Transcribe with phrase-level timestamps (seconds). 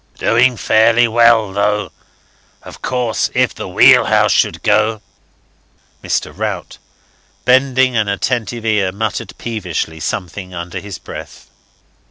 [0.17, 1.91] "Doing fairly well though.
[2.63, 4.99] Of course, if the wheelhouse should go...."
[6.03, 6.35] Mr.
[6.35, 6.79] Rout,
[7.45, 11.49] bending an attentive ear, muttered peevishly something under his breath.